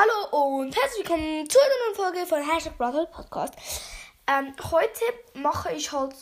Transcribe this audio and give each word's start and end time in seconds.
Hallo 0.00 0.58
und 0.60 0.76
herzlich 0.76 1.08
willkommen 1.08 1.50
zu 1.50 1.58
einer 1.58 1.74
neuen 1.86 1.96
Folge 1.96 2.26
von 2.26 2.48
Hashtag 2.48 2.78
Brother 2.78 3.06
Podcast. 3.06 3.54
Ähm, 4.28 4.54
heute 4.70 5.00
mache 5.34 5.72
ich 5.72 5.90
halt 5.90 6.14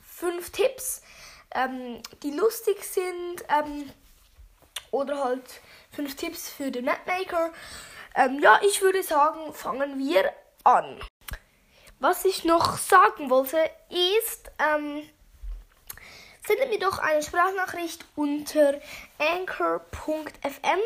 fünf 0.00 0.48
Tipps, 0.50 1.02
ähm, 1.50 2.00
die 2.22 2.30
lustig 2.30 2.82
sind 2.82 3.44
ähm, 3.50 3.90
oder 4.92 5.22
halt 5.22 5.60
fünf 5.90 6.16
Tipps 6.16 6.48
für 6.48 6.70
den 6.70 6.86
Mapmaker. 6.86 7.52
Ähm, 8.14 8.40
ja, 8.40 8.60
ich 8.66 8.80
würde 8.80 9.02
sagen, 9.02 9.52
fangen 9.52 9.98
wir 9.98 10.32
an. 10.64 10.98
Was 11.98 12.24
ich 12.24 12.44
noch 12.44 12.78
sagen 12.78 13.28
wollte 13.28 13.58
ist, 13.90 14.50
ähm, 14.58 15.02
sendet 16.46 16.70
mir 16.70 16.78
doch 16.78 16.98
eine 16.98 17.22
Sprachnachricht 17.22 18.06
unter 18.16 18.80
anchor.fm 19.18 20.80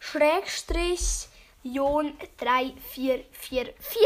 schrägstrich 0.00 1.28
3444. 1.64 4.00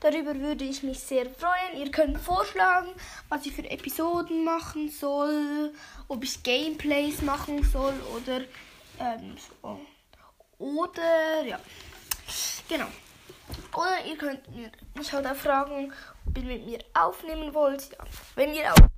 Darüber 0.00 0.34
würde 0.34 0.64
ich 0.64 0.82
mich 0.82 0.98
sehr 1.00 1.30
freuen. 1.30 1.78
Ihr 1.78 1.90
könnt 1.90 2.18
vorschlagen, 2.18 2.88
was 3.28 3.44
ich 3.46 3.52
für 3.52 3.70
Episoden 3.70 4.44
machen 4.44 4.90
soll, 4.90 5.72
ob 6.08 6.24
ich 6.24 6.42
Gameplays 6.42 7.22
machen 7.22 7.62
soll 7.62 7.94
oder 8.14 8.40
ähm, 8.98 9.36
so. 9.62 9.80
oder 10.58 11.44
ja, 11.44 11.60
genau. 12.68 12.88
Oder 13.74 14.04
ihr 14.06 14.16
könnt 14.16 14.42
mich 14.94 15.12
halt 15.12 15.26
auch 15.26 15.36
fragen, 15.36 15.92
ob 16.26 16.36
ihr 16.36 16.44
mit 16.44 16.66
mir 16.66 16.78
aufnehmen 16.94 17.54
wollt. 17.54 17.90
Ja, 17.92 18.04
wenn 18.34 18.54
ihr 18.54 18.72
auch 18.72 18.88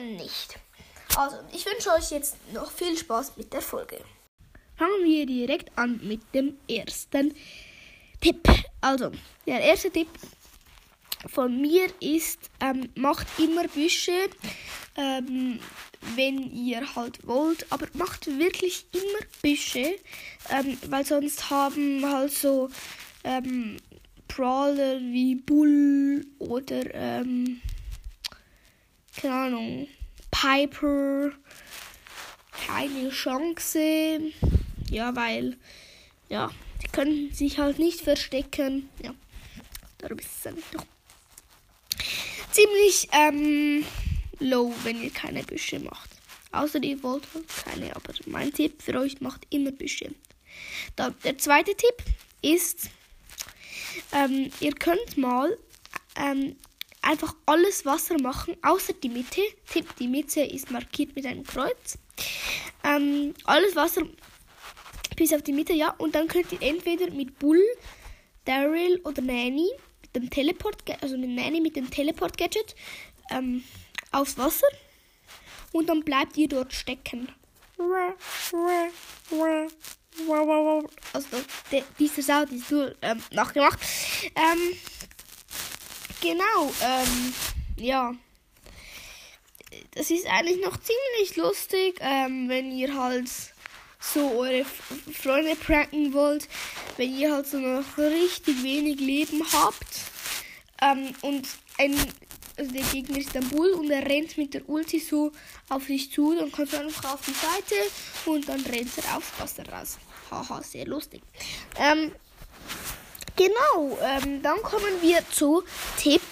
dann 0.00 0.16
nicht. 0.16 0.58
Also, 1.16 1.36
ich 1.52 1.66
wünsche 1.66 1.90
euch 1.90 2.10
jetzt 2.10 2.36
noch 2.52 2.70
viel 2.70 2.96
Spaß 2.96 3.36
mit 3.36 3.52
der 3.52 3.62
Folge. 3.62 4.02
Fangen 4.80 5.04
wir 5.04 5.26
direkt 5.26 5.76
an 5.76 6.00
mit 6.02 6.22
dem 6.32 6.56
ersten 6.66 7.34
Tipp. 8.18 8.48
Also, 8.80 9.12
der 9.46 9.60
erste 9.60 9.90
Tipp 9.90 10.08
von 11.26 11.60
mir 11.60 11.88
ist, 12.00 12.50
ähm, 12.62 12.88
macht 12.94 13.26
immer 13.38 13.68
Büsche, 13.68 14.30
ähm, 14.96 15.60
wenn 16.16 16.50
ihr 16.50 16.96
halt 16.96 17.18
wollt, 17.26 17.70
aber 17.70 17.88
macht 17.92 18.26
wirklich 18.38 18.86
immer 18.94 19.26
Büsche, 19.42 19.96
ähm, 20.48 20.78
weil 20.88 21.04
sonst 21.04 21.50
haben 21.50 22.02
halt 22.02 22.32
so 22.32 22.70
ähm, 23.24 23.76
Brawler 24.28 24.98
wie 24.98 25.34
Bull 25.34 26.24
oder 26.38 26.94
ähm, 26.94 27.60
keine 29.14 29.34
Ahnung, 29.34 29.88
Piper 30.30 31.32
keine 32.66 33.10
Chance. 33.10 34.32
Ja, 34.90 35.14
weil, 35.14 35.56
ja, 36.28 36.50
die 36.82 36.88
können 36.88 37.32
sich 37.32 37.58
halt 37.58 37.78
nicht 37.78 38.00
verstecken. 38.00 38.88
Ja, 39.02 39.14
darum 39.98 40.18
ist 40.18 40.28
es 40.36 40.42
dann 40.42 40.56
doch 40.72 40.84
ziemlich 42.50 43.08
ähm, 43.12 43.84
low, 44.40 44.74
wenn 44.82 45.02
ihr 45.02 45.10
keine 45.10 45.44
Büsche 45.44 45.78
macht. 45.78 46.10
Außer 46.52 46.82
ihr 46.82 47.00
wollt 47.04 47.26
halt 47.32 47.46
keine, 47.64 47.94
aber 47.94 48.12
mein 48.26 48.52
Tipp 48.52 48.82
für 48.82 48.98
euch 48.98 49.20
macht 49.20 49.46
immer 49.50 49.70
Büsche. 49.70 50.12
Da, 50.96 51.10
der 51.10 51.38
zweite 51.38 51.76
Tipp 51.76 52.02
ist, 52.42 52.90
ähm, 54.12 54.50
ihr 54.58 54.72
könnt 54.72 55.16
mal 55.16 55.56
ähm, 56.16 56.56
einfach 57.02 57.34
alles 57.46 57.86
Wasser 57.86 58.20
machen, 58.20 58.56
außer 58.62 58.94
die 58.94 59.08
Mitte. 59.08 59.42
Tipp, 59.72 59.86
die 60.00 60.08
Mitte 60.08 60.40
ist 60.40 60.72
markiert 60.72 61.14
mit 61.14 61.26
einem 61.26 61.44
Kreuz. 61.44 61.98
Ähm, 62.82 63.34
alles 63.44 63.76
Wasser 63.76 64.02
bis 65.20 65.34
auf 65.34 65.42
die 65.42 65.52
Mitte, 65.52 65.74
ja. 65.74 65.90
Und 65.98 66.14
dann 66.14 66.28
könnt 66.28 66.50
ihr 66.50 66.62
entweder 66.62 67.10
mit 67.10 67.38
Bull, 67.38 67.62
Daryl 68.46 68.98
oder 69.04 69.20
Nanny 69.20 69.68
mit 70.00 70.16
dem 70.16 70.30
Teleport, 70.30 70.82
also 71.02 71.18
mit 71.18 71.28
Nanny 71.28 71.60
mit 71.60 71.76
dem 71.76 71.90
Teleport-Gadget 71.90 72.74
ähm, 73.30 73.62
aufs 74.12 74.38
Wasser. 74.38 74.66
Und 75.72 75.90
dann 75.90 76.04
bleibt 76.04 76.38
ihr 76.38 76.48
dort 76.48 76.72
stecken. 76.72 77.28
Also 81.12 81.28
der, 81.70 81.84
dieser 81.98 82.22
Sound 82.22 82.52
ist 82.52 82.70
nur 82.70 82.94
ähm, 83.02 83.22
nachgemacht. 83.30 83.78
Ähm, 84.34 84.72
genau, 86.22 86.72
ähm, 86.82 87.34
ja. 87.76 88.14
Das 89.90 90.10
ist 90.10 90.26
eigentlich 90.26 90.64
noch 90.64 90.78
ziemlich 90.78 91.36
lustig, 91.36 91.98
ähm, 92.00 92.48
wenn 92.48 92.72
ihr 92.72 92.94
halt 92.94 93.28
so 94.00 94.38
eure 94.38 94.64
Freunde 95.12 95.54
pranken 95.56 96.12
wollt, 96.14 96.48
wenn 96.96 97.16
ihr 97.16 97.32
halt 97.32 97.46
so 97.46 97.58
noch 97.58 97.98
richtig 97.98 98.62
wenig 98.62 98.98
Leben 98.98 99.42
habt 99.52 100.00
ähm, 100.80 101.14
und 101.22 101.46
ein, 101.78 101.94
also 102.56 102.72
der 102.72 102.82
Gegner 102.82 103.18
ist 103.18 103.36
ein 103.36 103.48
Bull 103.48 103.72
und 103.72 103.90
er 103.90 104.04
rennt 104.06 104.36
mit 104.38 104.54
der 104.54 104.68
Ulti 104.68 104.98
so 104.98 105.32
auf 105.68 105.86
dich 105.86 106.10
zu, 106.10 106.34
dann 106.34 106.50
kannst 106.50 106.72
du 106.72 106.78
einfach 106.78 107.14
auf 107.14 107.20
die 107.26 107.32
Seite 107.32 107.74
und 108.26 108.48
dann 108.48 108.60
rennt 108.62 108.90
er 108.98 109.16
aufs 109.16 109.38
Wasser 109.38 109.68
raus. 109.70 109.98
Haha, 110.30 110.62
sehr 110.62 110.86
lustig. 110.86 111.22
Ähm, 111.78 112.12
genau, 113.36 113.98
ähm, 114.02 114.42
dann 114.42 114.62
kommen 114.62 115.02
wir 115.02 115.18
zu 115.30 115.62
Tipp 115.98 116.22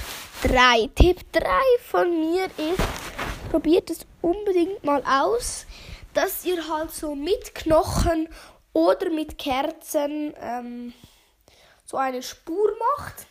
3. 0.42 0.88
Tipp 0.94 1.20
3 1.32 1.42
von 1.90 2.08
mir 2.20 2.44
ist, 2.44 3.50
probiert 3.50 3.90
es 3.90 4.00
unbedingt 4.22 4.84
mal 4.84 5.02
aus 5.04 5.66
dass 6.14 6.44
ihr 6.44 6.68
halt 6.68 6.90
so 6.90 7.14
mit 7.14 7.54
Knochen 7.54 8.28
oder 8.72 9.10
mit 9.10 9.38
Kerzen 9.38 10.34
ähm, 10.38 10.94
so 11.84 11.96
eine 11.96 12.22
Spur 12.22 12.76
macht. 12.96 13.26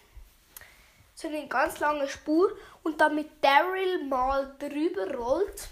So 1.16 1.28
eine 1.28 1.48
ganz 1.48 1.80
lange 1.80 2.08
Spur 2.08 2.56
und 2.84 3.02
dann 3.02 3.16
mit 3.16 3.44
Daryl 3.44 4.06
mal 4.06 4.56
drüber 4.60 5.16
rollt. 5.16 5.70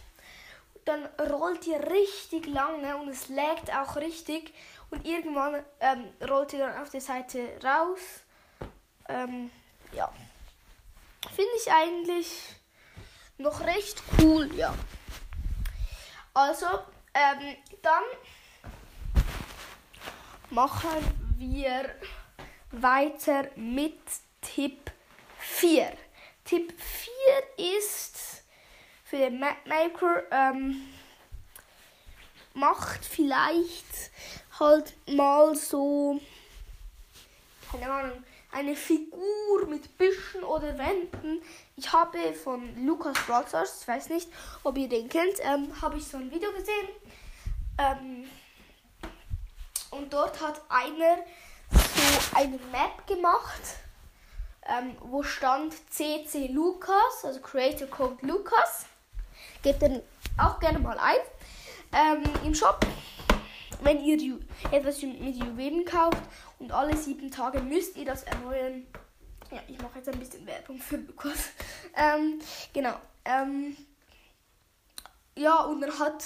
Dann 0.85 1.05
rollt 1.31 1.65
ihr 1.67 1.79
richtig 1.91 2.47
lange 2.47 2.95
und 2.97 3.09
es 3.09 3.27
lägt 3.27 3.75
auch 3.75 3.95
richtig. 3.95 4.53
Und 4.91 5.05
irgendwann 5.05 5.63
ähm, 5.79 6.05
rollt 6.27 6.53
ihr 6.53 6.59
dann 6.59 6.81
auf 6.81 6.89
der 6.89 7.01
Seite 7.01 7.39
raus. 7.63 7.99
Ähm, 9.09 9.51
ja. 9.91 10.11
Finde 11.35 11.51
ich 11.57 11.71
eigentlich 11.71 12.55
noch 13.37 13.61
recht 13.61 14.01
cool, 14.19 14.53
ja. 14.55 14.73
Also, 16.33 16.67
ähm, 17.15 17.55
dann 17.81 18.03
machen 20.49 20.89
wir 21.37 21.95
weiter 22.71 23.49
mit 23.55 23.97
Tipp 24.41 24.91
4. 25.39 25.93
Tipp 26.43 26.73
4 27.57 27.77
ist 27.77 28.43
für 29.03 29.17
den 29.17 29.39
Mapmaker, 29.39 30.23
ähm, 30.29 30.87
macht 32.53 33.05
vielleicht 33.05 34.11
halt 34.59 34.93
mal 35.07 35.55
so, 35.55 36.19
keine 37.71 37.91
Ahnung, 37.91 38.23
eine 38.55 38.75
Figur 38.75 39.65
mit 39.67 39.97
Büschen 39.97 40.43
oder 40.43 40.77
Wänden. 40.77 41.41
Ich 41.75 41.91
habe 41.91 42.33
von 42.33 42.85
Lukas 42.85 43.17
Brothers, 43.27 43.81
ich 43.81 43.87
weiß 43.87 44.09
nicht, 44.09 44.29
ob 44.63 44.77
ihr 44.77 44.87
den 44.87 45.09
kennt, 45.09 45.35
ähm, 45.41 45.69
habe 45.81 45.97
ich 45.97 46.07
so 46.07 46.15
ein 46.15 46.31
Video 46.31 46.49
gesehen. 46.53 46.87
Ähm, 47.77 48.29
und 49.91 50.13
dort 50.13 50.41
hat 50.41 50.61
einer 50.69 51.17
so 51.69 52.37
eine 52.37 52.57
Map 52.71 53.05
gemacht, 53.05 53.61
ähm, 54.67 54.95
wo 55.01 55.21
stand 55.21 55.73
CC 55.91 56.47
Lukas, 56.47 57.25
also 57.25 57.41
Creator 57.41 57.87
Code 57.87 58.25
Lukas. 58.25 58.85
Gebt 59.63 59.81
den 59.81 60.01
auch 60.37 60.61
gerne 60.61 60.79
mal 60.79 60.97
ein 60.97 61.17
ähm, 61.91 62.23
im 62.45 62.55
Shop. 62.55 62.85
Wenn 63.81 64.03
ihr 64.03 64.39
etwas 64.71 65.01
mit 65.01 65.35
Juwelen 65.35 65.85
kauft 65.85 66.23
und 66.59 66.71
alle 66.71 66.95
sieben 66.95 67.31
Tage 67.31 67.59
müsst 67.59 67.97
ihr 67.97 68.05
das 68.05 68.23
erneuern. 68.23 68.85
Ja, 69.51 69.59
ich 69.67 69.79
mache 69.79 69.99
jetzt 69.99 70.09
ein 70.09 70.19
bisschen 70.19 70.45
Werbung 70.45 70.79
für 70.79 70.97
Lukas. 70.97 71.37
Ähm, 71.97 72.39
genau. 72.73 72.95
Ähm, 73.23 73.77
ja, 75.37 75.63
und 75.63 75.81
er 75.81 75.97
hat 75.97 76.25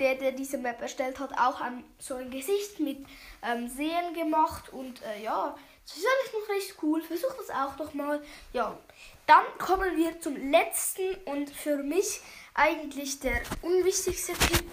der, 0.00 0.14
der 0.14 0.32
diese 0.32 0.56
Map 0.56 0.80
erstellt 0.80 1.18
hat, 1.18 1.32
auch 1.38 1.60
ein, 1.60 1.84
so 1.98 2.14
ein 2.14 2.30
Gesicht 2.30 2.80
mit 2.80 3.04
ähm, 3.42 3.68
Sehen 3.68 4.14
gemacht. 4.14 4.72
Und 4.72 5.02
äh, 5.02 5.22
ja, 5.22 5.54
das 5.86 5.96
ist 5.96 6.06
alles 6.06 6.32
noch 6.32 6.54
recht 6.54 6.76
cool. 6.82 7.02
Versucht 7.02 7.36
das 7.38 7.50
auch 7.50 7.76
doch 7.76 7.92
mal. 7.92 8.22
Ja, 8.52 8.78
dann 9.26 9.44
kommen 9.58 9.96
wir 9.96 10.20
zum 10.20 10.50
letzten 10.50 11.14
und 11.26 11.50
für 11.50 11.76
mich 11.76 12.20
eigentlich 12.54 13.20
der 13.20 13.42
unwichtigste 13.62 14.32
Tipp. 14.32 14.70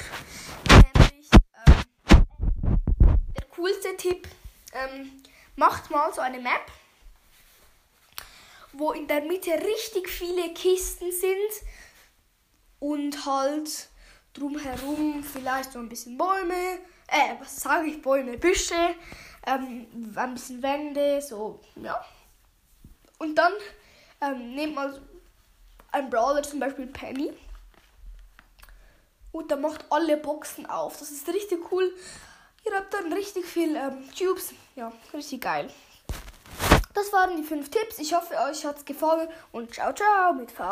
Coolste 3.69 3.95
Tipp. 3.97 4.27
Ähm, 4.73 5.11
macht 5.55 5.89
mal 5.89 6.13
so 6.13 6.21
eine 6.21 6.39
Map, 6.39 6.71
wo 8.73 8.91
in 8.91 9.07
der 9.07 9.21
Mitte 9.21 9.51
richtig 9.51 10.09
viele 10.09 10.53
Kisten 10.53 11.11
sind 11.11 11.67
und 12.79 13.25
halt 13.25 13.89
drumherum 14.33 15.23
vielleicht 15.23 15.71
so 15.71 15.79
ein 15.79 15.89
bisschen 15.89 16.17
Bäume, 16.17 16.79
äh, 17.07 17.35
was 17.39 17.61
sage 17.61 17.87
ich, 17.89 18.01
Bäume, 18.01 18.37
Büsche, 18.37 18.95
ähm, 19.45 20.13
ein 20.15 20.33
bisschen 20.33 20.61
Wände, 20.61 21.21
so, 21.21 21.59
ja. 21.75 22.03
Und 23.17 23.35
dann 23.35 23.53
ähm, 24.21 24.55
nehmt 24.55 24.75
man 24.75 24.99
ein 25.91 26.09
Brawler, 26.09 26.43
zum 26.43 26.59
Beispiel 26.59 26.87
Penny. 26.87 27.33
Und 29.31 29.51
der 29.51 29.57
macht 29.57 29.85
alle 29.89 30.17
Boxen 30.17 30.65
auf. 30.67 30.97
Das 30.97 31.11
ist 31.11 31.27
richtig 31.27 31.71
cool. 31.71 31.93
Ihr 32.65 32.75
habt 32.75 32.93
dann 32.93 33.11
richtig 33.13 33.45
viel 33.45 33.75
ähm, 33.75 34.09
Tubes. 34.17 34.53
Ja, 34.75 34.91
richtig 35.13 35.41
geil. 35.41 35.69
Das 36.93 37.13
waren 37.13 37.37
die 37.37 37.43
fünf 37.43 37.69
Tipps. 37.69 37.99
Ich 37.99 38.13
hoffe, 38.13 38.35
euch 38.49 38.65
hat 38.65 38.77
es 38.77 38.85
gefallen 38.85 39.29
und 39.51 39.73
ciao, 39.73 39.93
ciao 39.93 40.33
mit 40.33 40.51
V. 40.51 40.63